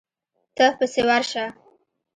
[0.55, 1.45] ته پسې ورشه.